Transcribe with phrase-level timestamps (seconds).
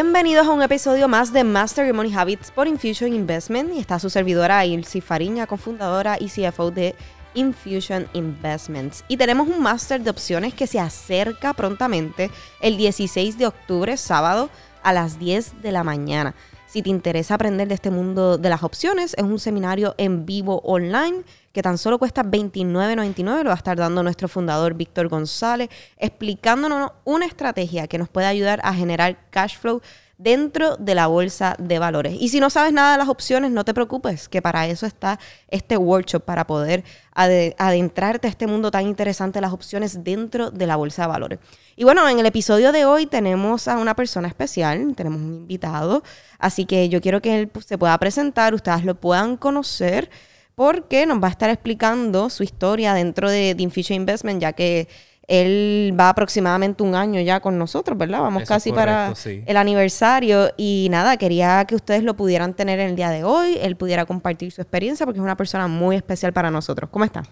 [0.00, 4.08] Bienvenidos a un episodio más de Master Money Habits por Infusion Investment y está su
[4.08, 6.94] servidora Ilse Fariña, cofundadora y CFO de
[7.34, 9.04] Infusion Investments.
[9.08, 14.50] Y tenemos un máster de opciones que se acerca prontamente el 16 de octubre, sábado,
[14.84, 16.36] a las 10 de la mañana.
[16.68, 20.60] Si te interesa aprender de este mundo de las opciones, es un seminario en vivo
[20.64, 23.42] online que tan solo cuesta $29.99.
[23.42, 28.26] Lo va a estar dando nuestro fundador Víctor González, explicándonos una estrategia que nos puede
[28.26, 29.80] ayudar a generar cash flow
[30.18, 32.16] dentro de la bolsa de valores.
[32.18, 35.18] Y si no sabes nada de las opciones, no te preocupes, que para eso está
[35.48, 40.76] este workshop, para poder adentrarte a este mundo tan interesante las opciones dentro de la
[40.76, 41.38] bolsa de valores.
[41.76, 46.02] Y bueno, en el episodio de hoy tenemos a una persona especial, tenemos un invitado,
[46.38, 50.10] así que yo quiero que él pues, se pueda presentar, ustedes lo puedan conocer
[50.56, 54.88] porque nos va a estar explicando su historia dentro de, de Infusion Investment, ya que
[55.28, 58.22] él va aproximadamente un año ya con nosotros, ¿verdad?
[58.22, 60.50] Vamos casi para el aniversario.
[60.56, 64.06] Y nada, quería que ustedes lo pudieran tener en el día de hoy, él pudiera
[64.06, 66.88] compartir su experiencia, porque es una persona muy especial para nosotros.
[66.90, 67.22] ¿Cómo está?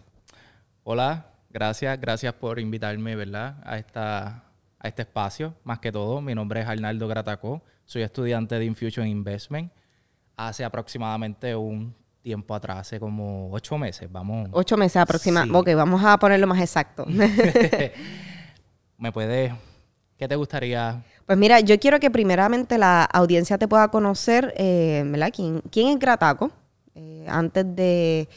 [0.85, 3.57] Hola, gracias, gracias por invitarme, ¿verdad?
[3.65, 4.45] A, esta,
[4.79, 6.21] a este espacio, más que todo.
[6.21, 9.73] Mi nombre es Arnaldo Gratacó, soy estudiante de Infusion Investment.
[10.37, 11.95] Hace aproximadamente un
[12.27, 14.49] tiempo atrás, hace como ocho meses, vamos.
[14.51, 15.57] Ocho meses aproximadamente.
[15.57, 17.07] Ok, vamos a ponerlo más exacto.
[18.99, 19.53] ¿Me puedes,
[20.17, 21.05] qué te gustaría?
[21.25, 25.31] Pues mira, yo quiero que primeramente la audiencia te pueda conocer, eh, ¿verdad?
[25.33, 26.51] ¿Quién, quién es Grataco?
[26.97, 28.29] Eh, antes de,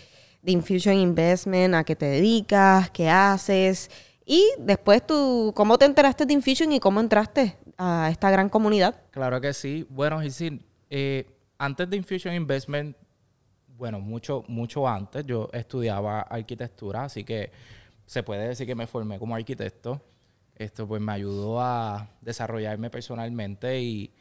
[0.43, 3.89] de Infusion Investment, a qué te dedicas, qué haces.
[4.23, 9.01] Y después tú, ¿cómo te enteraste de Infusion y cómo entraste a esta gran comunidad?
[9.09, 9.87] Claro que sí.
[9.89, 11.25] Bueno, y sí, eh,
[11.57, 12.95] antes de Infusion Investment
[13.80, 17.49] bueno, mucho, mucho antes yo estudiaba arquitectura, así que
[18.05, 20.02] se puede decir que me formé como arquitecto.
[20.55, 24.11] Esto pues me ayudó a desarrollarme personalmente y,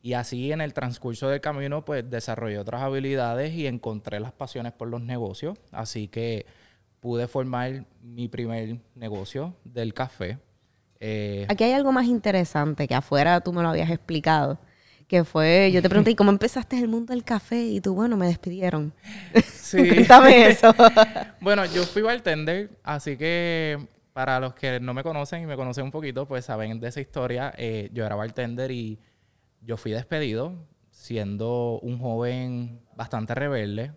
[0.00, 4.72] y así en el transcurso del camino pues desarrollé otras habilidades y encontré las pasiones
[4.72, 5.58] por los negocios.
[5.72, 6.46] Así que
[7.00, 10.38] pude formar mi primer negocio del café.
[11.00, 14.60] Eh, Aquí hay algo más interesante que afuera tú me lo habías explicado
[15.10, 17.60] que fue, yo te pregunté, ¿y cómo empezaste el mundo del café?
[17.64, 18.94] Y tú, bueno, me despidieron.
[19.70, 19.88] Sí.
[19.88, 20.74] Cuéntame eso.
[21.40, 23.78] bueno, yo fui bartender, así que
[24.12, 27.00] para los que no me conocen y me conocen un poquito, pues saben de esa
[27.00, 27.52] historia.
[27.56, 28.98] Eh, yo era bartender y
[29.60, 33.92] yo fui despedido siendo un joven bastante rebelde.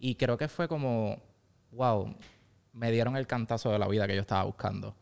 [0.00, 1.22] Y creo que fue como,
[1.70, 2.12] wow,
[2.72, 4.96] me dieron el cantazo de la vida que yo estaba buscando.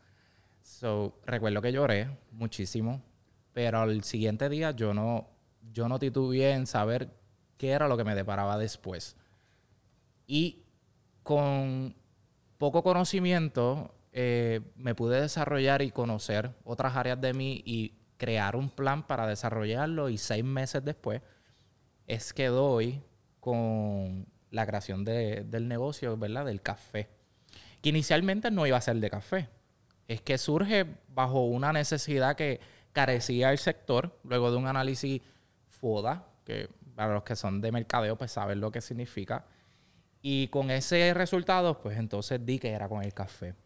[0.60, 3.02] So, recuerdo que lloré muchísimo,
[3.54, 5.31] pero al siguiente día yo no,
[5.72, 7.10] yo no titubeé en saber
[7.56, 9.16] qué era lo que me deparaba después.
[10.26, 10.64] Y
[11.22, 11.94] con
[12.58, 18.70] poco conocimiento eh, me pude desarrollar y conocer otras áreas de mí y crear un
[18.70, 21.22] plan para desarrollarlo y seis meses después
[22.06, 23.02] es que doy
[23.40, 26.44] con la creación del negocio, ¿verdad?
[26.44, 27.08] Del café.
[27.80, 29.48] Que inicialmente no iba a ser de café.
[30.06, 32.60] Es que surge bajo una necesidad que
[32.92, 35.22] carecía el sector, luego de un análisis
[35.82, 39.44] FODA, que para los que son de mercadeo, pues saben lo que significa.
[40.22, 43.56] Y con ese resultado, pues entonces di que era con el café,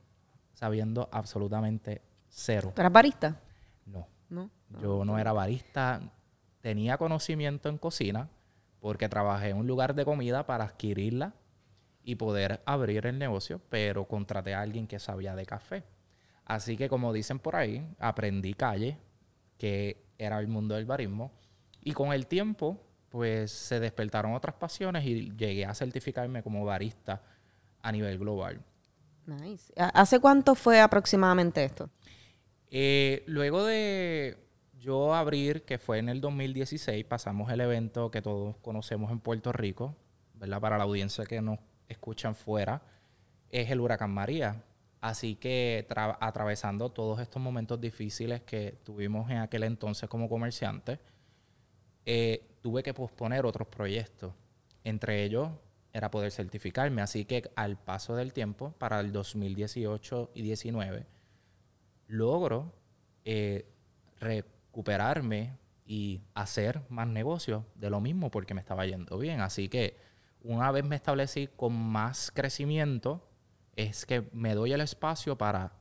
[0.54, 2.00] sabiendo absolutamente
[2.30, 2.72] cero.
[2.74, 3.38] ¿Tú eras barista?
[3.84, 4.08] No.
[4.30, 4.50] ¿No?
[4.80, 6.00] Yo no era barista.
[6.62, 8.30] Tenía conocimiento en cocina
[8.80, 11.34] porque trabajé en un lugar de comida para adquirirla
[12.02, 15.84] y poder abrir el negocio, pero contraté a alguien que sabía de café.
[16.46, 18.96] Así que como dicen por ahí, aprendí calle,
[19.58, 21.32] que era el mundo del barismo
[21.86, 22.80] y con el tiempo,
[23.10, 27.22] pues se despertaron otras pasiones y llegué a certificarme como barista
[27.80, 28.60] a nivel global.
[29.24, 29.72] Nice.
[29.76, 31.88] ¿Hace cuánto fue aproximadamente esto?
[32.72, 34.36] Eh, luego de
[34.80, 39.52] yo abrir, que fue en el 2016, pasamos el evento que todos conocemos en Puerto
[39.52, 39.94] Rico,
[40.34, 40.60] ¿verdad?
[40.60, 42.82] Para la audiencia que nos escuchan fuera,
[43.48, 44.60] es el huracán María.
[45.00, 45.86] Así que
[46.18, 50.98] atravesando todos estos momentos difíciles que tuvimos en aquel entonces como comerciantes,
[52.06, 54.32] eh, tuve que posponer otros proyectos.
[54.84, 55.50] Entre ellos
[55.92, 57.02] era poder certificarme.
[57.02, 61.06] Así que al paso del tiempo, para el 2018 y 2019,
[62.06, 62.72] logro
[63.24, 63.66] eh,
[64.20, 69.40] recuperarme y hacer más negocios de lo mismo porque me estaba yendo bien.
[69.40, 69.96] Así que
[70.42, 73.28] una vez me establecí con más crecimiento,
[73.74, 75.72] es que me doy el espacio para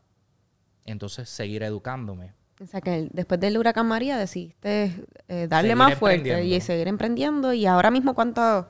[0.86, 4.94] entonces seguir educándome, o sea que después del huracán María decidiste
[5.28, 7.52] eh, darle más fuerte y seguir emprendiendo.
[7.54, 8.66] Y ahora mismo, ¿cuántas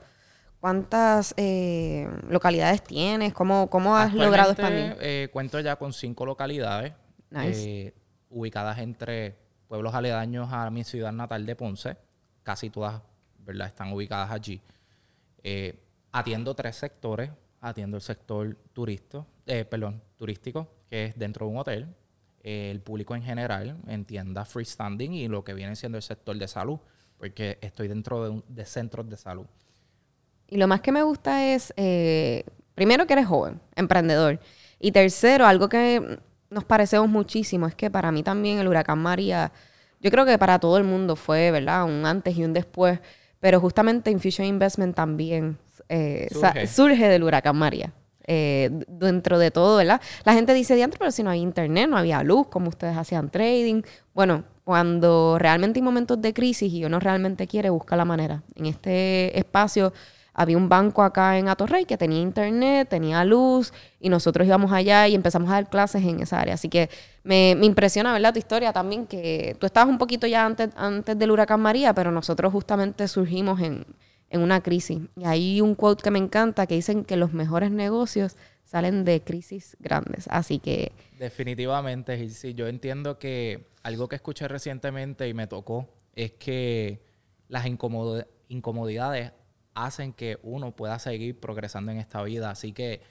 [0.58, 3.32] cuántas eh, localidades tienes?
[3.32, 4.96] ¿Cómo, cómo has logrado expandir?
[5.00, 6.92] Eh, cuento ya con cinco localidades
[8.28, 9.36] ubicadas entre
[9.68, 11.96] pueblos aledaños a mi ciudad natal de Ponce,
[12.42, 13.02] casi todas,
[13.38, 13.68] ¿verdad?
[13.68, 14.60] Están ubicadas allí.
[16.10, 17.30] Atiendo tres sectores.
[17.60, 18.56] Atiendo el sector
[19.44, 21.88] perdón, turístico, que es dentro de un hotel,
[22.46, 26.46] el público en general, en tiendas freestanding y lo que viene siendo el sector de
[26.46, 26.78] salud,
[27.18, 29.46] porque estoy dentro de, de centros de salud.
[30.48, 32.44] Y lo más que me gusta es, eh,
[32.74, 34.38] primero que eres joven, emprendedor.
[34.78, 36.20] Y tercero, algo que
[36.50, 39.50] nos parecemos muchísimo, es que para mí también el huracán María,
[40.00, 41.84] yo creo que para todo el mundo fue, ¿verdad?
[41.84, 43.00] Un antes y un después,
[43.40, 45.58] pero justamente Infusion Investment también
[45.88, 46.28] eh,
[46.68, 47.08] surge.
[47.08, 47.92] del huracán María.
[48.28, 50.00] Eh, dentro de todo, ¿verdad?
[50.24, 53.30] La gente dice, diantre, pero si no hay internet, no había luz, como ustedes hacían
[53.30, 53.82] trading.
[54.14, 58.42] Bueno, cuando realmente hay momentos de crisis y uno realmente quiere, busca la manera.
[58.56, 59.92] En este espacio
[60.34, 65.08] había un banco acá en Atorrey que tenía internet, tenía luz y nosotros íbamos allá
[65.08, 66.54] y empezamos a dar clases en esa área.
[66.54, 66.90] Así que
[67.22, 68.32] me, impresiona, ¿verdad?
[68.32, 72.10] Tu historia también, que tú estabas un poquito ya antes, antes del huracán María, pero
[72.10, 73.86] nosotros justamente surgimos en,
[74.30, 75.00] en una crisis.
[75.16, 79.22] Y hay un quote que me encanta que dicen que los mejores negocios salen de
[79.22, 80.26] crisis grandes.
[80.28, 80.92] Así que...
[81.18, 87.00] Definitivamente, sí, yo entiendo que algo que escuché recientemente y me tocó es que
[87.48, 87.66] las
[88.48, 89.32] incomodidades
[89.74, 92.50] hacen que uno pueda seguir progresando en esta vida.
[92.50, 93.02] Así que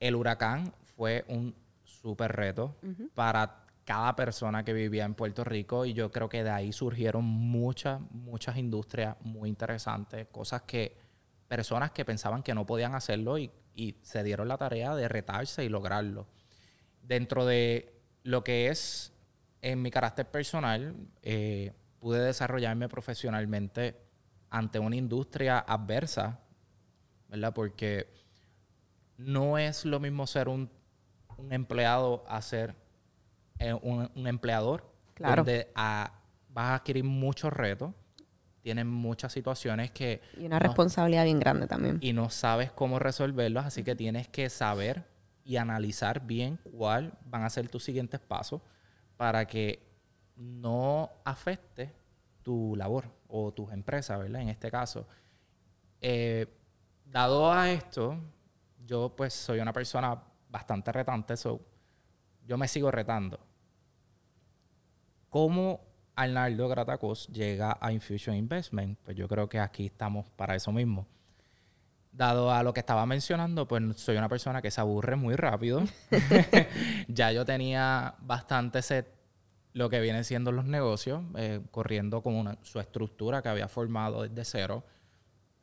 [0.00, 1.54] el huracán fue un
[1.84, 2.76] súper reto
[3.14, 7.24] para cada persona que vivía en Puerto Rico y yo creo que de ahí surgieron
[7.24, 10.94] muchas, muchas industrias muy interesantes, cosas que
[11.48, 13.50] personas que pensaban que no podían hacerlo y,
[14.02, 16.26] se dieron la tarea de retarse y lograrlo.
[17.00, 19.14] Dentro de lo que es
[19.62, 23.96] en mi carácter personal, eh, pude desarrollarme profesionalmente
[24.50, 26.40] ante una industria adversa,
[27.28, 27.54] ¿verdad?
[27.54, 28.12] Porque
[29.16, 30.68] no es lo mismo ser un,
[31.50, 32.74] empleado a ser
[33.58, 34.84] eh, un, empleador.
[35.14, 35.42] Claro.
[35.44, 36.10] Donde vas
[36.54, 37.92] a adquirir muchos retos,
[38.60, 40.20] tienes muchas situaciones que...
[40.36, 41.98] Y una responsabilidad bien grande también.
[42.00, 45.06] Y no sabes cómo resolverlos, así que tienes que saber
[45.44, 48.60] y analizar bien cuál van a ser tus siguientes pasos
[49.16, 49.88] para que
[50.36, 51.92] no afecte
[52.42, 54.42] tu labor o tus empresas, ¿verdad?
[54.42, 55.06] En este caso.
[56.00, 56.46] Eh,
[57.04, 58.18] dado a esto,
[58.86, 61.60] yo pues soy una persona bastante retante, so,
[62.46, 63.38] yo me sigo retando.
[65.28, 65.80] ¿Cómo
[66.16, 68.98] Arnaldo Gratacos llega a Infusion Investment?
[69.04, 71.06] Pues yo creo que aquí estamos para eso mismo.
[72.12, 75.82] Dado a lo que estaba mencionando, pues soy una persona que se aburre muy rápido.
[77.08, 79.14] ya yo tenía bastante set
[79.74, 84.44] lo que vienen siendo los negocios, eh, corriendo con su estructura que había formado desde
[84.44, 84.84] cero,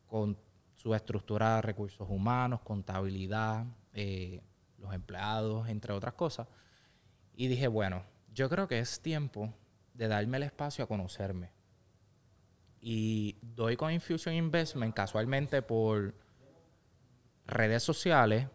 [0.06, 0.38] con
[0.76, 4.42] su estructura de recursos humanos, contabilidad, eh,
[4.78, 6.48] los empleados, entre otras cosas.
[7.36, 8.04] Y dije, bueno,
[8.36, 9.54] yo creo que es tiempo
[9.94, 11.52] de darme el espacio a conocerme.
[12.82, 16.14] Y doy con Infusion Investment casualmente por
[17.48, 18.48] redes sociales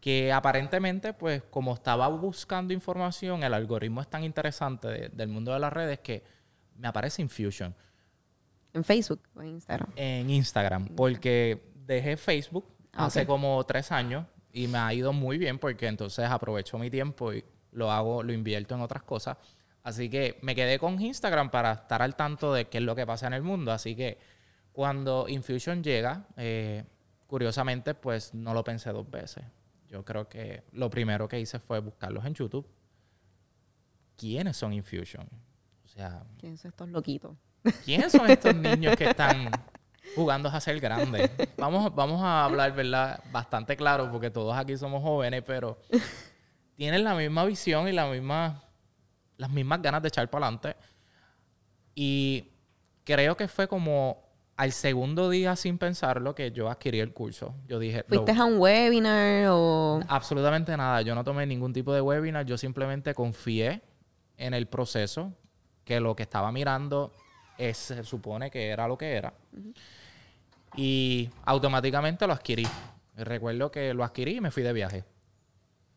[0.00, 5.60] que aparentemente, pues como estaba buscando información, el algoritmo es tan interesante del mundo de
[5.60, 6.24] las redes que
[6.76, 7.74] me aparece Infusion.
[8.74, 9.92] ¿En Facebook o en Instagram?
[9.94, 15.38] En Instagram, porque dejé Facebook ah, hace como tres años y me ha ido muy
[15.38, 19.36] bien porque entonces aprovecho mi tiempo y lo hago, lo invierto en otras cosas.
[19.82, 23.06] Así que me quedé con Instagram para estar al tanto de qué es lo que
[23.06, 23.72] pasa en el mundo.
[23.72, 24.18] Así que
[24.72, 26.84] cuando Infusion llega, eh,
[27.26, 29.44] curiosamente, pues no lo pensé dos veces.
[29.88, 32.66] Yo creo que lo primero que hice fue buscarlos en YouTube.
[34.16, 35.28] ¿Quiénes son Infusion?
[35.84, 37.36] O sea, ¿quiénes son estos loquitos?
[37.84, 39.50] ¿Quiénes son estos niños que están
[40.14, 41.30] jugando a ser grandes?
[41.58, 43.22] Vamos, vamos a hablar, ¿verdad?
[43.32, 45.78] Bastante claro, porque todos aquí somos jóvenes, pero
[46.76, 48.64] tienen la misma visión y la misma,
[49.36, 50.76] las mismas ganas de echar para adelante.
[51.94, 52.50] Y
[53.04, 54.22] creo que fue como
[54.56, 58.04] al segundo día, sin pensarlo, que yo adquirí el curso, yo dije...
[58.06, 60.00] ¿Fuiste a un webinar o...?
[60.06, 61.02] Absolutamente nada.
[61.02, 62.44] Yo no tomé ningún tipo de webinar.
[62.46, 63.82] Yo simplemente confié
[64.36, 65.32] en el proceso,
[65.84, 67.12] que lo que estaba mirando
[67.58, 69.32] es, se supone que era lo que era.
[70.76, 72.66] Y automáticamente lo adquirí.
[73.16, 75.04] Recuerdo que lo adquirí y me fui de viaje.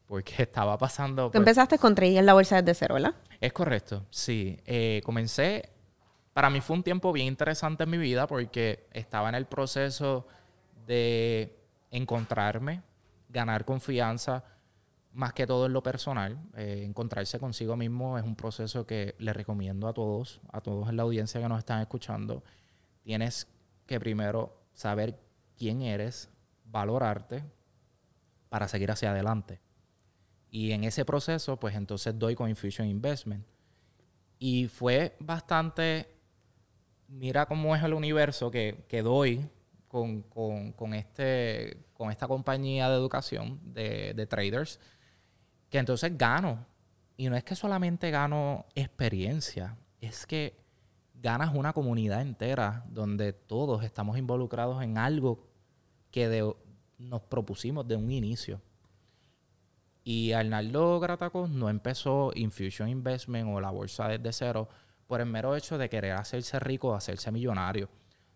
[0.08, 1.32] Porque estaba pasando...
[1.32, 3.16] Tú empezaste con trading en la bolsa desde cero, ¿verdad?
[3.42, 4.60] Es correcto, sí.
[4.66, 5.76] Eh, comencé
[6.36, 10.28] para mí fue un tiempo bien interesante en mi vida porque estaba en el proceso
[10.86, 11.58] de
[11.92, 12.84] encontrarme,
[13.30, 14.44] ganar confianza,
[15.14, 16.38] más que todo en lo personal.
[16.58, 20.98] Eh, encontrarse consigo mismo es un proceso que le recomiendo a todos, a todos en
[20.98, 22.44] la audiencia que nos están escuchando.
[23.02, 23.48] Tienes
[23.86, 25.18] que primero saber
[25.58, 26.30] quién eres,
[26.66, 27.46] valorarte
[28.50, 29.62] para seguir hacia adelante.
[30.50, 33.46] Y en ese proceso, pues entonces doy con Infusion Investment
[34.40, 36.08] Y fue bastante,
[37.08, 39.50] mira cómo es el universo que, que doy
[39.88, 44.80] con, con, con, este, con esta compañía de educación de, de traders,
[45.70, 46.66] que entonces gano.
[47.18, 50.66] Y no es que solamente gano experiencia, es que
[51.14, 55.48] ganas una comunidad entera donde todos estamos involucrados en algo
[56.12, 56.54] que
[56.98, 58.62] nos propusimos de un inicio.
[60.08, 64.70] Y Arnaldo Gratacos no empezó Infusion Investment o la bolsa desde cero
[65.08, 67.90] por el mero hecho de querer hacerse rico hacerse millonario.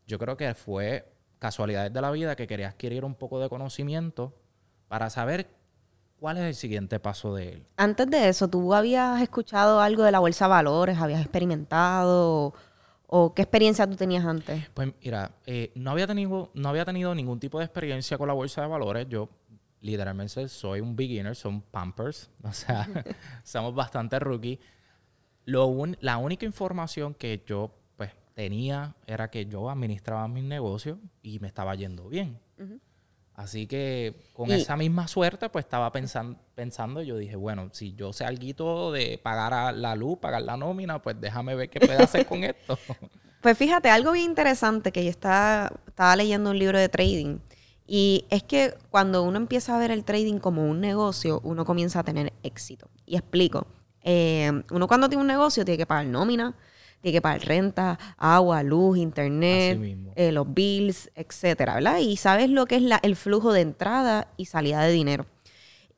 [0.08, 1.06] Yo creo que fue
[1.38, 4.34] casualidades de la vida que quería adquirir un poco de conocimiento
[4.88, 5.48] para saber
[6.20, 7.66] cuál es el siguiente paso de él.
[7.78, 10.98] Antes de eso, ¿tú habías escuchado algo de la bolsa de valores?
[10.98, 12.56] ¿Habías experimentado?
[13.06, 14.68] ¿O qué experiencia tú tenías antes?
[14.74, 18.34] Pues mira, eh, no, había tenido, no había tenido ningún tipo de experiencia con la
[18.34, 19.08] bolsa de valores.
[19.08, 19.30] Yo
[19.82, 22.88] literalmente soy un beginner, son pampers, o sea,
[23.44, 24.60] somos bastante rookie.
[25.46, 31.40] Lo la única información que yo pues tenía era que yo administraba mis negocios y
[31.40, 32.40] me estaba yendo bien.
[33.34, 38.12] Así que con esa misma suerte, pues estaba pensando, pensando, yo dije, bueno, si yo
[38.12, 42.26] sé algo de pagar la luz, pagar la nómina, pues déjame ver qué puedo hacer
[42.26, 42.78] con esto.
[43.42, 47.40] Pues fíjate, algo bien interesante que yo estaba, estaba leyendo un libro de trading
[47.92, 52.02] y es que cuando uno empieza a ver el trading como un negocio, uno comienza
[52.02, 52.88] a tener éxito.
[53.08, 53.66] Y explico.
[54.04, 56.56] Eh, uno cuando tiene un negocio tiene que pagar nómina,
[57.02, 59.80] tiene que pagar renta, agua, luz, internet,
[60.16, 61.98] eh, los bills, etcétera, ¿verdad?
[61.98, 65.26] Y sabes lo que es el flujo de entrada y salida de dinero.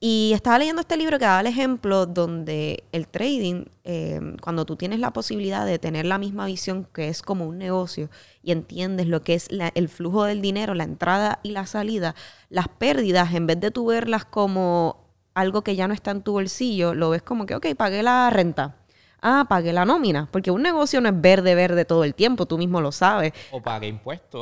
[0.04, 4.76] Y estaba leyendo este libro que daba el ejemplo donde el trading, em, cuando tú
[4.76, 8.10] tienes la posibilidad de tener la misma visión que es como un negocio
[8.42, 12.16] y entiendes lo que es el flujo del dinero, la entrada y la salida,
[12.50, 15.06] las pérdidas, en vez de tú verlas como
[15.36, 18.32] algo que ya no está en tu bolsillo, lo ves como que, ok, pagué la
[18.32, 18.81] renta
[19.22, 22.58] ah, pagué la nómina, porque un negocio no es verde, verde todo el tiempo, tú
[22.58, 23.34] mismo lo sabes.
[23.52, 24.42] O pague impuestos.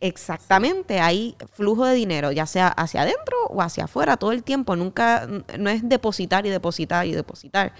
[0.00, 4.76] Exactamente, hay flujo de dinero, ya sea hacia adentro o hacia afuera todo el tiempo,
[4.76, 7.72] nunca, no es depositar y depositar y depositar.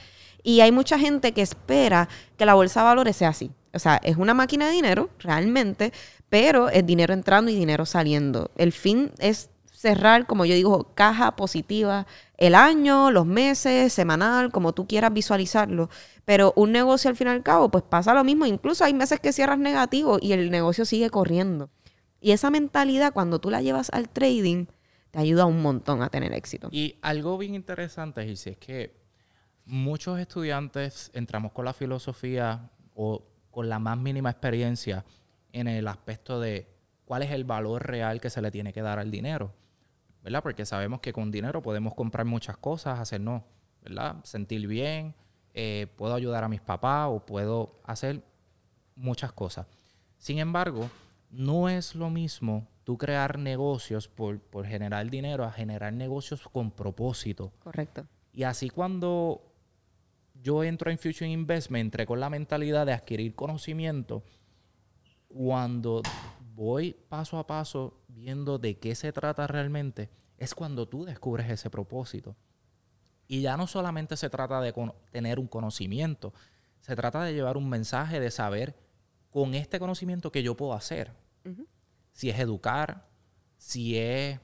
[0.42, 3.50] Y hay mucha gente que espera que la bolsa de valores sea así.
[3.74, 5.92] O sea, es una máquina de dinero, realmente,
[6.28, 8.50] pero es dinero entrando y dinero saliendo.
[8.56, 12.06] El fin es cerrar, como yo digo, caja positiva
[12.38, 15.90] el año, los meses, semanal, como tú quieras visualizarlo.
[16.24, 18.46] Pero un negocio al fin y al cabo, pues pasa lo mismo.
[18.46, 21.68] Incluso hay meses que cierras negativo y el negocio sigue corriendo.
[22.20, 24.66] Y esa mentalidad, cuando tú la llevas al trading,
[25.10, 26.68] te ayuda un montón a tener éxito.
[26.70, 28.96] Y algo bien interesante, Gilsi, es que
[29.64, 35.04] muchos estudiantes entramos con la filosofía o con la más mínima experiencia
[35.52, 36.68] en el aspecto de
[37.04, 39.52] cuál es el valor real que se le tiene que dar al dinero.
[40.22, 40.42] ¿Verdad?
[40.42, 43.42] Porque sabemos que con dinero podemos comprar muchas cosas, hacernos,
[43.82, 44.16] ¿verdad?
[44.24, 45.14] Sentir bien,
[45.54, 48.22] eh, puedo ayudar a mis papás o puedo hacer
[48.94, 49.66] muchas cosas.
[50.18, 50.90] Sin embargo,
[51.30, 56.70] no es lo mismo tú crear negocios por, por generar dinero a generar negocios con
[56.70, 57.52] propósito.
[57.62, 58.06] Correcto.
[58.32, 59.42] Y así cuando
[60.42, 64.22] yo entro en Future Investment, entré con la mentalidad de adquirir conocimiento,
[65.28, 66.02] cuando
[66.58, 71.70] voy paso a paso viendo de qué se trata realmente, es cuando tú descubres ese
[71.70, 72.34] propósito.
[73.28, 74.74] Y ya no solamente se trata de
[75.12, 76.34] tener un conocimiento,
[76.80, 78.74] se trata de llevar un mensaje de saber
[79.30, 81.12] con este conocimiento que yo puedo hacer.
[82.12, 83.06] Si es educar,
[83.56, 84.40] si es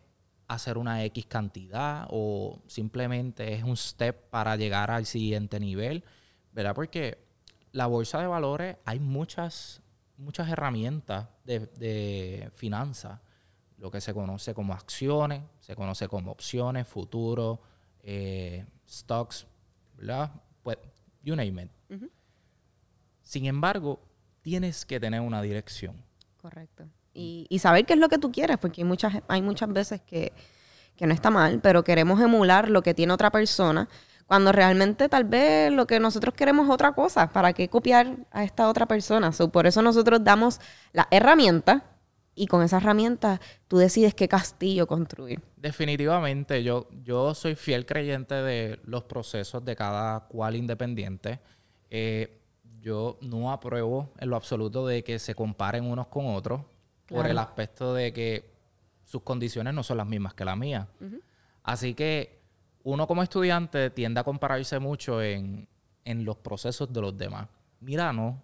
[0.47, 6.05] hacer una X cantidad o simplemente es un step para llegar al siguiente nivel,
[6.53, 6.77] ¿verdad?
[6.77, 7.27] Porque
[7.73, 9.83] la bolsa de valores hay muchas
[10.17, 13.21] muchas herramientas de, de finanzas,
[13.79, 17.59] lo que se conoce como acciones, se conoce como opciones, futuros,
[18.03, 19.47] eh, stocks,
[19.97, 20.31] ¿verdad?
[20.63, 20.79] Pues,
[21.23, 21.71] you name it.
[23.23, 24.01] Sin embargo,
[24.43, 25.97] tienes que tener una dirección.
[26.37, 26.85] Correcto.
[27.15, 30.03] Y, y, saber qué es lo que tú quieres, porque hay muchas, hay muchas veces
[30.03, 30.33] que,
[30.97, 33.89] que no está mal, pero queremos emular lo que tiene otra persona
[34.27, 37.31] cuando realmente tal vez lo que nosotros queremos es otra cosa.
[37.33, 39.31] ¿Para qué copiar a esta otra persona?
[39.53, 40.61] por eso nosotros damos
[40.93, 41.85] la herramienta
[42.35, 45.41] y con esa herramienta tú decides qué castillo construir.
[45.57, 51.41] Definitivamente, yo, yo soy fiel creyente de los procesos de cada cual independiente.
[51.91, 52.41] Eh,
[52.81, 56.63] yo no apruebo en lo absoluto de que se comparen unos con otros
[57.07, 58.51] por el aspecto de que
[59.05, 60.89] sus condiciones no son las mismas que la mía.
[61.63, 62.44] Así que
[62.85, 65.67] uno como estudiante tiende a compararse mucho en,
[66.05, 67.49] los procesos de los demás.
[67.81, 68.43] Mira, no,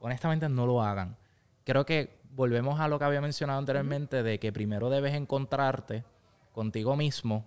[0.00, 1.16] honestamente no lo hagan.
[1.64, 6.04] Creo que volvemos a lo que había mencionado anteriormente de que primero debes encontrarte
[6.52, 7.44] contigo mismo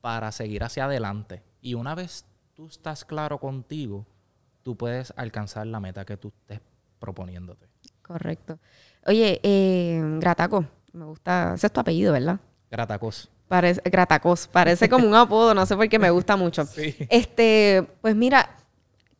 [0.00, 1.42] para seguir hacia adelante.
[1.60, 4.06] Y una vez tú estás claro contigo,
[4.62, 6.60] tú puedes alcanzar la meta que tú estés
[7.00, 7.66] proponiéndote.
[8.00, 8.60] Correcto.
[9.06, 12.38] Oye, eh, Grataco, me gusta, ese es tu apellido, ¿verdad?
[12.70, 13.28] Gratacos.
[13.48, 16.64] Parece, Gratacos, parece como un apodo, no sé por qué me gusta mucho.
[16.74, 16.96] Sí.
[17.10, 18.56] Este, pues mira,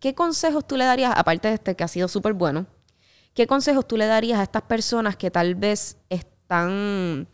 [0.01, 2.67] ¿qué consejos tú le darías, aparte de este que ha sido súper bueno,
[3.35, 7.29] qué consejos tú le darías a estas personas que tal vez están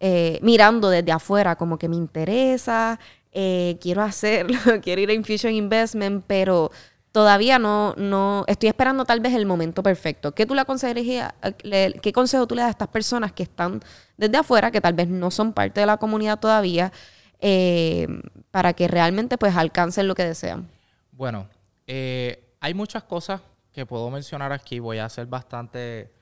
[0.00, 2.98] eh, mirando desde afuera, como que me interesa,
[3.32, 6.70] eh, quiero hacerlo, quiero ir a Infusion Investment, pero
[7.14, 10.32] todavía no, no, estoy esperando tal vez el momento perfecto.
[10.34, 13.80] ¿Qué tú le aconsejarías, le- qué consejo tú le das a estas personas que están
[14.16, 16.90] desde afuera, que tal vez no son parte de la comunidad todavía,
[17.38, 18.08] eh,
[18.50, 20.68] para que realmente pues alcancen lo que desean?
[21.12, 21.46] Bueno,
[21.86, 23.40] eh, hay muchas cosas
[23.70, 24.80] que puedo mencionar aquí.
[24.80, 26.12] Voy a ser bastante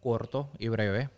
[0.00, 1.08] corto y breve.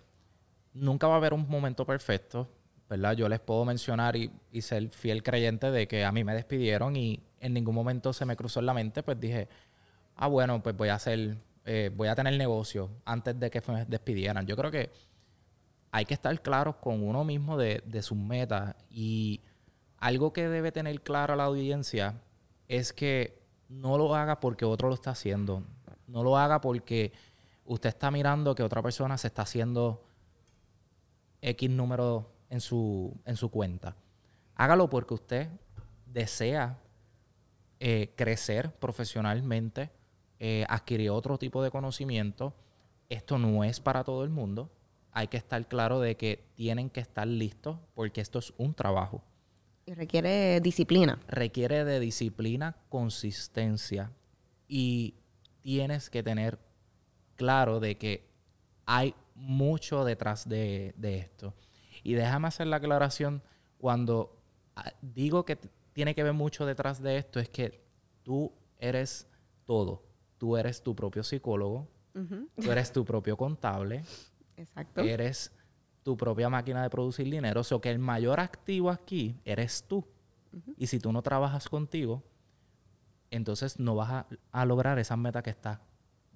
[0.75, 2.47] Nunca va a haber un momento perfecto,
[2.89, 3.15] ¿verdad?
[3.15, 6.97] Yo les puedo mencionar y, y ser fiel creyente de que a mí me despidieron
[6.97, 9.49] y en ningún momento se me cruzó en la mente, pues dije,
[10.17, 13.85] ah, bueno, pues voy a hacer, eh, voy a tener negocio antes de que me
[13.85, 14.47] despidieran.
[14.47, 14.91] Yo creo que
[15.91, 19.41] hay que estar claros con uno mismo de, de sus metas y
[19.99, 22.21] algo que debe tener clara la audiencia
[22.69, 25.63] es que no lo haga porque otro lo está haciendo.
[26.07, 27.13] No lo haga porque
[27.65, 30.03] usted está mirando que otra persona se está haciendo
[31.41, 33.97] X número en su, en su cuenta.
[34.55, 35.49] Hágalo porque usted
[36.07, 36.79] desea
[37.81, 39.91] eh, crecer profesionalmente,
[40.39, 42.55] eh, adquirir otro tipo de conocimiento.
[43.09, 44.71] Esto no es para todo el mundo.
[45.11, 49.25] Hay que estar claro de que tienen que estar listos porque esto es un trabajo
[49.85, 51.19] Y requiere disciplina.
[51.27, 54.13] requiere de disciplina, consistencia
[54.69, 55.17] y
[55.61, 56.61] tienes que tener
[57.35, 58.29] claro de que
[58.87, 61.53] hay mucho detrás de, de esto.
[62.05, 63.43] Y déjame hacer la aclaración,
[63.79, 64.37] cuando
[64.77, 65.59] ah, digo que
[65.93, 67.83] tiene que ver mucho detrás de esto, es que
[68.23, 69.27] tú eres
[69.65, 70.05] todo.
[70.39, 74.05] Tú eres tu propio psicólogo, tú eres tu propio contable,
[74.57, 75.01] Exacto.
[75.01, 75.53] eres
[76.03, 77.63] tu propia máquina de producir dinero.
[77.63, 80.07] O sea, que el mayor activo aquí eres tú.
[80.77, 82.23] Y si tú no trabajas contigo,
[83.31, 85.81] entonces no vas a, a lograr esas metas que estás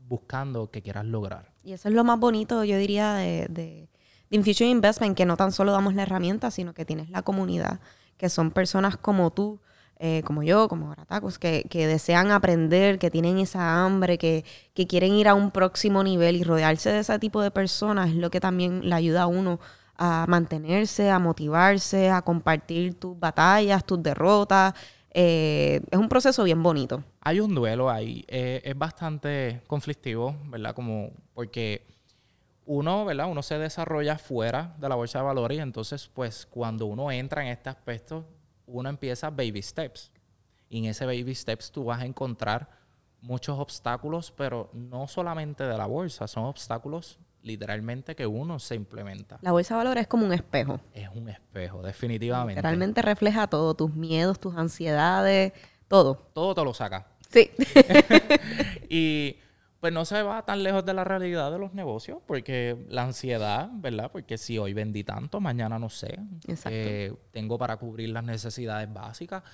[0.08, 1.52] buscando que quieras lograr.
[1.62, 3.88] Y eso es lo más bonito, yo diría, de, de,
[4.30, 7.80] de Infusion Investment, que no tan solo damos la herramienta, sino que tienes la comunidad,
[8.16, 9.60] que son personas como tú,
[9.98, 14.86] eh, como yo, como Gratacos, que, que desean aprender, que tienen esa hambre, que, que
[14.86, 18.30] quieren ir a un próximo nivel y rodearse de ese tipo de personas es lo
[18.30, 19.58] que también le ayuda a uno
[19.98, 24.72] a mantenerse, a motivarse, a compartir tus batallas, tus derrotas.
[25.10, 27.02] Eh, es un proceso bien bonito.
[27.20, 30.74] Hay un duelo ahí, eh, es bastante conflictivo, ¿verdad?
[30.74, 31.82] Como porque
[32.68, 33.30] uno, ¿verdad?
[33.30, 37.42] Uno se desarrolla fuera de la bolsa de valores y entonces, pues, cuando uno entra
[37.42, 38.26] en este aspecto,
[38.66, 40.12] uno empieza baby steps.
[40.68, 42.68] Y en ese baby steps tú vas a encontrar
[43.22, 49.38] muchos obstáculos, pero no solamente de la bolsa, son obstáculos literalmente que uno se implementa.
[49.40, 50.78] La bolsa de valores es como un espejo.
[50.92, 52.60] Es un espejo, definitivamente.
[52.60, 55.54] Realmente refleja todo, tus miedos, tus ansiedades,
[55.88, 56.16] todo.
[56.34, 57.06] Todo te lo saca.
[57.30, 57.50] Sí.
[58.90, 59.36] Y
[59.80, 63.70] pues no se va tan lejos de la realidad de los negocios, porque la ansiedad,
[63.74, 64.10] ¿verdad?
[64.10, 66.18] Porque si hoy vendí tanto, mañana no sé.
[66.48, 66.70] Exacto.
[66.72, 69.44] Eh, tengo para cubrir las necesidades básicas.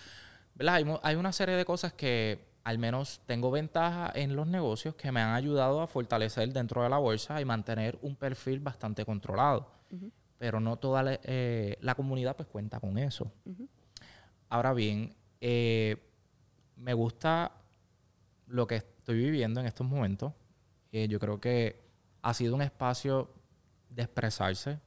[0.55, 1.01] ¿Verdad?
[1.03, 5.21] Hay, una serie de cosas que al menos tengo ventaja en los negocios que me
[5.21, 9.69] han ayudado a fortalecer dentro de la bolsa y mantener un perfil bastante controlado.
[10.39, 13.31] Pero no toda la, eh, la comunidad pues cuenta con eso.
[14.49, 15.97] Ahora bien, eh,
[16.77, 17.53] me gusta
[18.47, 20.33] lo que estoy viviendo en estos momentos.
[20.93, 21.81] Eh, yo creo que
[22.23, 23.31] ha sido un espacio
[23.91, 24.79] de expresarse.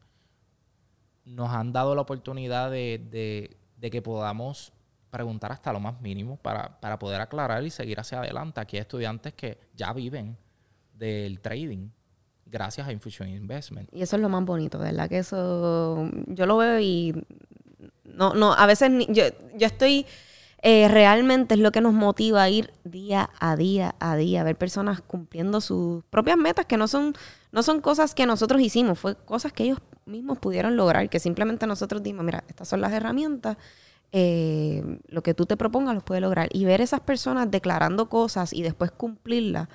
[1.25, 4.73] Nos han dado la oportunidad de, de- de que podamos
[5.11, 8.59] preguntar hasta lo más mínimo para, para poder aclarar y seguir hacia adelante.
[8.59, 10.37] Aquí hay estudiantes que ya viven
[10.93, 11.89] del trading
[12.45, 13.89] gracias a Infusion Investment.
[13.93, 15.07] Y eso es lo más bonito, ¿verdad?
[15.09, 17.13] Que eso yo lo veo y
[18.05, 19.23] no, no, a veces ni- yo,
[19.55, 20.05] yo estoy
[20.63, 24.43] eh, realmente es lo que nos motiva a ir día a día a día, a
[24.43, 27.13] ver personas cumpliendo sus propias metas que no son,
[27.51, 31.67] no son cosas que nosotros hicimos, fue cosas que ellos mismos pudieron lograr, que simplemente
[31.67, 33.57] nosotros dimos, mira, estas son las herramientas,
[34.11, 36.49] eh, lo que tú te propongas los puedes lograr.
[36.51, 39.67] Y ver esas personas declarando cosas y después cumplirlas,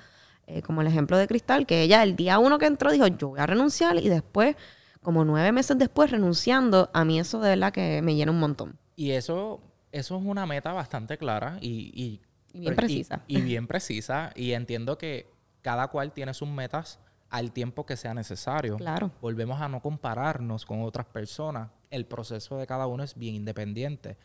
[0.47, 3.29] eh, como el ejemplo de Cristal, que ella el día uno que entró dijo, yo
[3.29, 4.55] voy a renunciar y después,
[5.01, 8.77] como nueve meses después, renunciando, a mí eso de verdad que me llena un montón.
[8.95, 9.61] Y eso,
[9.93, 13.21] eso es una meta bastante clara y, y, Y bien precisa.
[13.27, 14.31] Y, bien precisa.
[14.35, 18.77] Y entiendo que cada cual tiene sus metas al tiempo que sea necesario.
[18.77, 19.11] Claro.
[19.21, 21.69] Volvemos a no compararnos con otras personas.
[21.91, 24.17] El proceso de cada uno es bien independiente.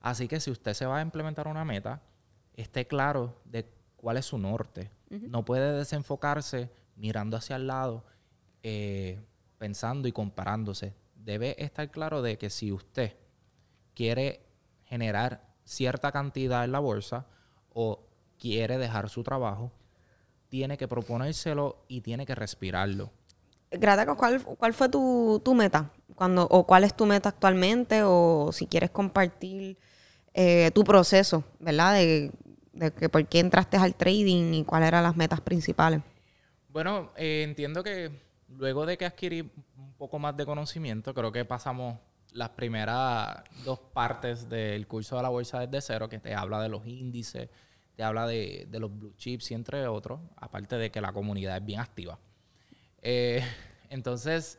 [0.00, 2.02] Así que si usted se va a implementar una meta,
[2.52, 4.90] esté claro de cuál es su norte.
[5.08, 8.04] No puede desenfocarse mirando hacia el lado,
[8.62, 9.22] eh,
[9.56, 10.94] pensando y comparándose.
[11.14, 13.16] Debe estar claro de que si usted
[13.94, 14.44] quiere
[14.94, 17.26] generar cierta cantidad en la bolsa
[17.72, 18.06] o
[18.38, 19.72] quiere dejar su trabajo,
[20.48, 23.10] tiene que proponérselo y tiene que respirarlo.
[23.72, 25.90] Grata, ¿cuál, cuál fue tu, meta?
[26.14, 28.02] Cuando, ¿O cuál es tu meta actualmente?
[28.04, 29.76] O si quieres compartir
[30.32, 31.94] eh, tu proceso, ¿verdad?
[31.94, 32.30] De,
[32.96, 36.02] que por qué entraste al trading y cuáles eran las metas principales.
[36.68, 38.12] Bueno, eh, entiendo que
[38.48, 39.40] luego de que adquirí
[39.76, 41.98] un poco más de conocimiento, creo que pasamos
[42.34, 46.68] las primeras dos partes del curso de la bolsa desde cero, que te habla de
[46.68, 47.48] los índices,
[47.94, 51.64] te habla de, los blue chips y entre otros, aparte de que la comunidad es
[51.64, 52.18] bien activa.
[53.02, 53.40] Eh,
[53.88, 54.58] entonces,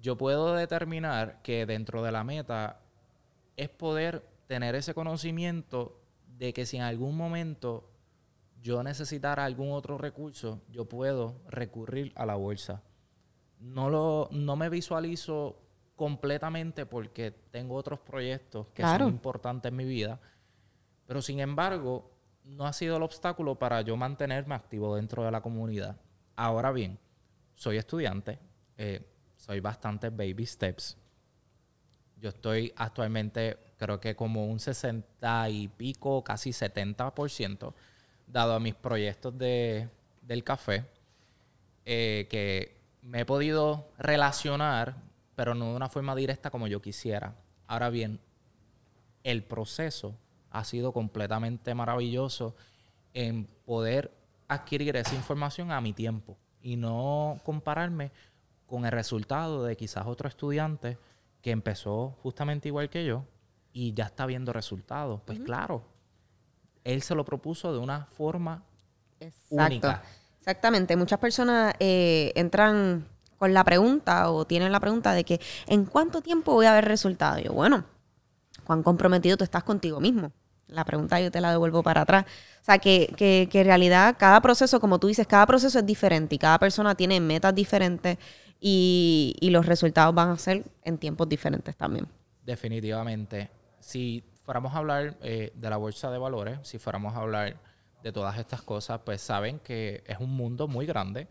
[0.00, 2.80] yo puedo determinar que dentro de la meta
[3.56, 5.98] es poder tener ese conocimiento
[6.36, 7.90] de que si en algún momento
[8.60, 12.82] yo necesitara algún otro recurso, yo puedo recurrir a la bolsa.
[13.58, 15.69] No, lo, no me visualizo
[16.00, 20.18] completamente porque tengo otros proyectos que son importantes en mi vida,
[21.06, 22.10] pero sin embargo,
[22.42, 26.00] no ha sido el obstáculo para yo mantenerme activo dentro de la comunidad.
[26.36, 26.98] Ahora bien,
[27.54, 28.38] soy estudiante,
[28.78, 30.96] eh, soy bastante baby steps.
[32.16, 37.74] Yo estoy actualmente, creo que como un 60 y pico, casi 70%,
[38.26, 39.90] dado a mis proyectos de,
[40.22, 40.86] del café,
[41.84, 45.09] eh, que me he podido relacionar,
[45.40, 47.34] pero no de una forma directa como yo quisiera.
[47.66, 48.20] Ahora bien,
[49.24, 50.14] el proceso
[50.50, 52.54] ha sido completamente maravilloso
[53.14, 54.12] en poder
[54.48, 58.12] adquirir esa información a mi tiempo y no compararme
[58.66, 60.98] con el resultado de quizás otro estudiante
[61.40, 63.24] que empezó justamente igual que yo
[63.72, 65.22] y ya está viendo resultados.
[65.24, 65.86] Pues claro,
[66.84, 68.62] él se lo propuso de una forma
[69.48, 70.02] única.
[70.40, 70.98] Exactamente.
[70.98, 73.08] Muchas personas eh, entran
[73.40, 76.84] con la pregunta o tienen la pregunta de que ¿en cuánto tiempo voy a ver
[76.84, 77.42] resultados?
[77.42, 77.84] Yo, bueno,
[78.64, 80.30] ¿cuán comprometido tú estás contigo mismo?
[80.68, 82.26] la pregunta yo te la devuelvo para atrás.
[82.60, 85.84] O sea, que, que, que, en realidad cada proceso, como tú dices, cada proceso es
[85.84, 88.18] diferente y cada persona tiene metas diferentes
[88.60, 92.06] y, los resultados van a ser en tiempos diferentes también.
[92.44, 93.50] Definitivamente.
[93.80, 97.56] Si fuéramos a hablar eh, de la bolsa de valores, si fuéramos a hablar
[98.02, 101.26] de todas estas cosas, pues saben que es un mundo muy grande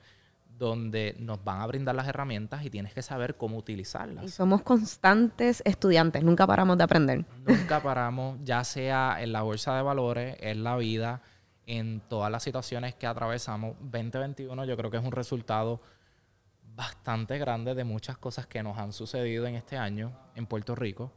[0.59, 4.25] donde nos van a brindar las herramientas y tienes que saber cómo utilizarlas.
[4.25, 7.25] Y somos constantes estudiantes, nunca paramos de aprender.
[7.47, 11.21] Nunca paramos, ya sea en la bolsa de valores, en la vida,
[11.65, 13.77] en todas las situaciones que atravesamos.
[13.79, 15.81] 2021 yo creo que es un resultado
[16.75, 21.11] bastante grande de muchas cosas que nos han sucedido en este año en Puerto Rico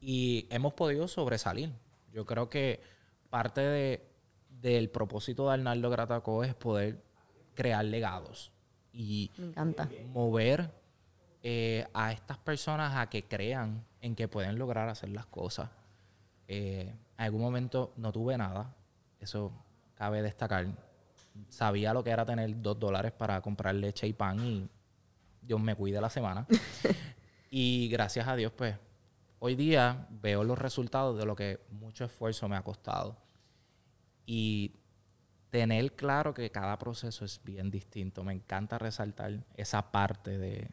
[0.00, 1.72] y hemos podido sobresalir.
[2.12, 2.80] Yo creo que
[3.28, 4.08] parte de,
[4.50, 7.02] del propósito de Arnaldo Grataco es poder
[7.56, 8.52] crear legados
[8.92, 9.32] y
[10.12, 10.70] mover
[11.42, 15.70] eh, a estas personas a que crean en que pueden lograr hacer las cosas.
[16.48, 18.74] Eh, en algún momento no tuve nada,
[19.20, 19.52] eso
[19.94, 20.66] cabe destacar.
[21.48, 24.68] Sabía lo que era tener dos dólares para comprar leche y pan y
[25.42, 26.46] Dios me cuide la semana.
[27.50, 28.76] y gracias a Dios, pues,
[29.38, 33.16] hoy día veo los resultados de lo que mucho esfuerzo me ha costado.
[34.24, 34.72] Y
[35.50, 38.24] tener claro que cada proceso es bien distinto.
[38.24, 40.68] Me encanta resaltar esa parte de,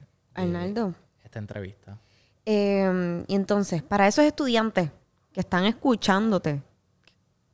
[1.24, 1.98] esta entrevista.
[2.46, 4.90] Em, y entonces, para esos estudiantes
[5.32, 6.62] que están escuchándote,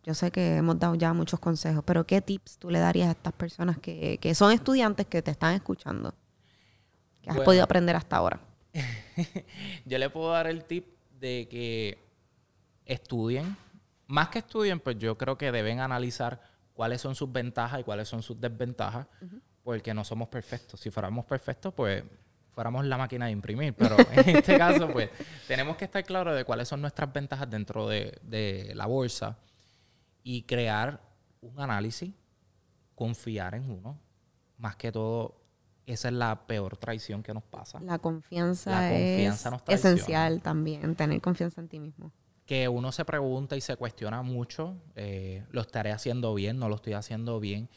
[0.03, 3.11] yo sé que hemos dado ya muchos consejos, pero ¿qué tips tú le darías a
[3.11, 6.13] estas personas que, son estudiantes que te están escuchando?
[7.21, 8.39] Que has podido aprender hasta ahora.
[9.85, 10.87] yo le puedo dar el tip
[11.19, 11.99] de que
[12.85, 13.55] estudien.
[14.07, 16.41] Más que estudien, pues yo creo que deben analizar
[16.79, 19.05] cuáles son sus ventajas y cuáles son sus desventajas,
[19.65, 20.79] porque no somos perfectos.
[20.79, 22.05] Si fuéramos perfectos, pues
[22.51, 25.09] fuéramos la máquina de imprimir, pero en este caso, pues
[25.45, 29.37] tenemos que estar claros de cuáles son nuestras ventajas dentro de, la bolsa
[30.23, 31.01] y crear
[31.41, 32.13] un análisis,
[32.95, 33.99] confiar en uno.
[34.55, 35.35] Más que todo,
[35.85, 37.81] esa es la peor traición que nos pasa.
[37.81, 42.13] La confianza, es esencial también, tener confianza en ti mismo
[42.49, 46.77] que uno se pregunta y se cuestiona mucho, eh, lo estaré haciendo bien, no lo
[46.77, 47.69] estoy haciendo bien.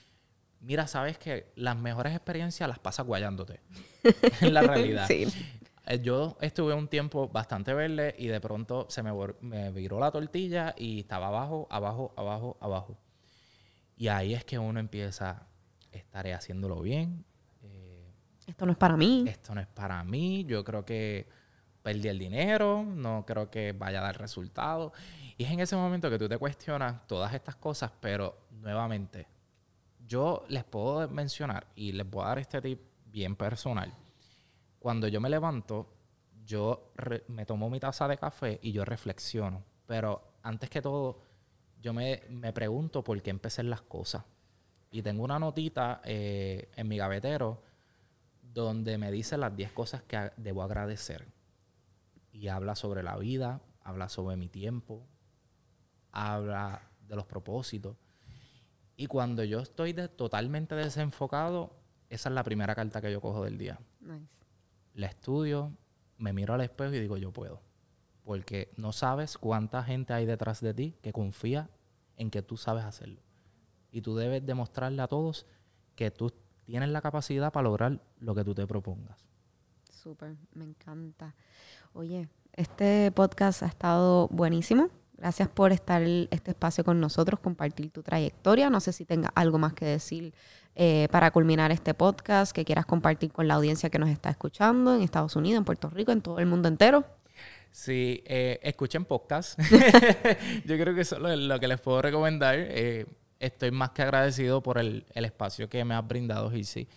[0.61, 3.61] Mira, sabes que las mejores experiencias las pasas guayándote,
[4.41, 5.07] en la realidad.
[5.07, 5.27] Sí.
[5.85, 10.11] Eh, yo estuve un tiempo bastante verde y de pronto se me, me viró la
[10.11, 12.97] tortilla y estaba abajo, abajo, abajo, abajo.
[13.99, 15.49] Y ahí es que uno empieza,
[15.91, 17.27] estaré haciéndolo bien.
[17.63, 18.11] Eh,
[18.47, 19.27] esto no es para mí.
[19.29, 20.47] Esto no es para mí.
[20.47, 21.42] Yo creo que
[21.83, 24.93] perdí el dinero, no creo que vaya a dar resultado.
[25.37, 29.27] Y es en ese momento que tú te cuestionas todas estas cosas, pero nuevamente,
[30.07, 33.93] yo les puedo mencionar y les voy a dar este tip bien personal.
[34.79, 35.89] Cuando yo me levanto,
[36.45, 36.93] yo
[37.29, 39.63] me tomo mi taza de café y yo reflexiono.
[39.87, 41.21] Pero antes que todo,
[41.81, 44.25] yo me, me pregunto por qué empecé las cosas.
[44.91, 47.63] Y tengo una notita eh, en mi gavetero
[48.43, 51.27] donde me dice las 10 cosas que debo agradecer.
[52.33, 55.07] Y habla sobre la vida, habla sobre mi tiempo,
[56.11, 57.97] habla de los propósitos.
[58.97, 61.77] Y cuando yo estoy totalmente desenfocado,
[62.09, 63.79] esa es la primera carta que yo cojo del día.
[64.95, 65.73] La estudio,
[66.19, 67.61] me miro al espejo y digo, yo puedo.
[68.25, 71.71] Porque no sabes cuánta gente hay detrás de ti que confía
[72.17, 73.21] en que tú sabes hacerlo.
[73.91, 75.47] Y tú debes demostrarle a todos
[75.97, 76.33] que tú
[76.65, 79.32] tienes la capacidad para lograr lo que tú te propongas.
[80.03, 81.33] Súper, me encanta.
[81.93, 84.91] Oye, este podcast ha estado buenísimo.
[85.17, 88.69] Gracias por estar en este espacio con nosotros, compartir tu trayectoria.
[88.69, 90.35] No sé si tenga algo más que decir
[90.75, 94.93] eh, para culminar este podcast que quieras compartir con la audiencia que nos está escuchando
[94.97, 97.05] en Estados Unidos, en Puerto Rico, en todo el mundo entero.
[97.71, 99.57] Sí, eh, escuchen podcast.
[100.65, 102.57] Yo creo que eso es lo, que les puedo recomendar.
[102.59, 103.07] Eh,
[103.39, 106.89] estoy más que agradecido por el, espacio que me has brindado, Gilsi.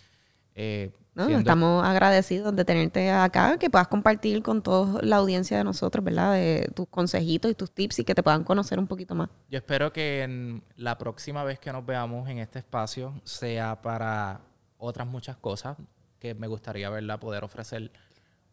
[1.16, 6.04] Eh, estamos agradecidos de tenerte acá, que puedas compartir con toda la audiencia de nosotros,
[6.04, 6.34] ¿verdad?
[6.34, 9.30] De tus consejitos y tus tips y que te puedan conocer un poquito más.
[9.48, 14.42] Yo espero que en la próxima vez que nos veamos en este espacio sea para
[14.76, 15.78] otras muchas cosas
[16.18, 17.90] que me gustaría verla poder ofrecer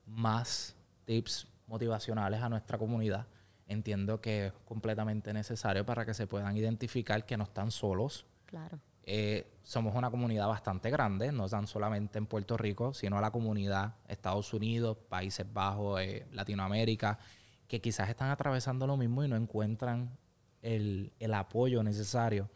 [0.05, 0.73] más
[1.03, 3.27] tips motivacionales a nuestra comunidad.
[3.67, 8.25] Entiendo que es completamente necesario para que se puedan identificar que no están solos.
[8.45, 13.31] Claro eh, somos una comunidad bastante grande, no tan solamente en Puerto Rico, sino la
[13.31, 17.17] comunidad Estados Unidos, Países Bajos, eh, Latinoamérica,
[17.67, 20.17] que quizás están atravesando lo mismo y no encuentran
[20.61, 22.49] el, apoyo necesario.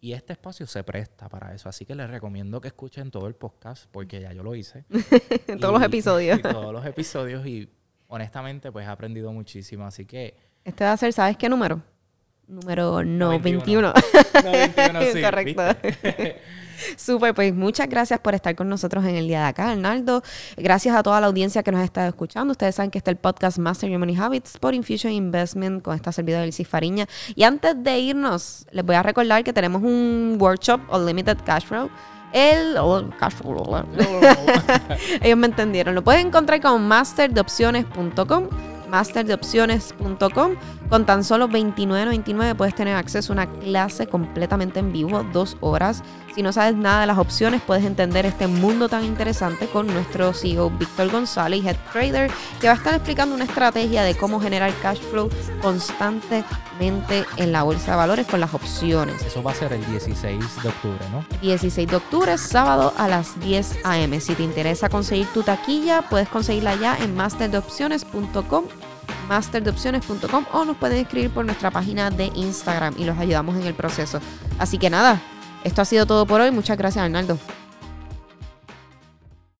[0.00, 1.68] Y este espacio se presta para eso.
[1.68, 4.84] Así que les recomiendo que escuchen todo el podcast, porque ya yo lo hice.
[5.60, 6.40] todos los episodios.
[6.42, 7.46] todos los episodios.
[7.46, 7.68] Y
[8.08, 9.84] honestamente, pues he aprendido muchísimo.
[9.84, 10.36] Así que.
[10.64, 11.82] Este va a ser, ¿sabes qué número?
[12.48, 13.92] Número no, 21.
[15.12, 15.62] sí, Correcto.
[16.96, 20.22] Súper, pues muchas gracias por estar con nosotros en el día de acá, Arnaldo.
[20.56, 22.52] Gracias a toda la audiencia que nos ha estado escuchando.
[22.52, 26.12] Ustedes saben que está el podcast Master Your Money Habits por Infusion Investment con esta
[26.12, 27.06] servidora Elsie Fariña.
[27.34, 31.88] Y antes de irnos, les voy a recordar que tenemos un workshop Unlimited Cash Flow.
[32.32, 32.76] El
[33.18, 33.86] cash flow.
[35.22, 35.94] Ellos me entendieron.
[35.94, 38.48] Lo pueden encontrar con masterdeopciones.com
[38.88, 40.52] masterdeopciones.com.
[40.88, 46.02] Con tan solo $29.99 puedes tener acceso a una clase completamente en vivo, dos horas.
[46.34, 50.32] Si no sabes nada de las opciones, puedes entender este mundo tan interesante con nuestro
[50.32, 54.72] CEO Víctor González, Head Trader, que va a estar explicando una estrategia de cómo generar
[54.80, 55.28] cash flow
[55.60, 59.20] constantemente en la bolsa de valores con las opciones.
[59.22, 61.24] Eso va a ser el 16 de octubre, ¿no?
[61.40, 64.20] 16 de octubre, sábado a las 10 a.m.
[64.20, 68.64] Si te interesa conseguir tu taquilla, puedes conseguirla ya en masterdeopciones.com
[69.28, 73.74] masterdeopciones.com o nos pueden escribir por nuestra página de Instagram y los ayudamos en el
[73.74, 74.20] proceso.
[74.58, 75.20] Así que nada,
[75.64, 76.50] esto ha sido todo por hoy.
[76.50, 77.38] Muchas gracias, Arnaldo.